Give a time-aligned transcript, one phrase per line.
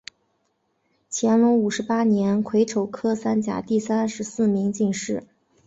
[1.11, 5.23] 乾隆五十八年癸丑科三甲第三十四名进士。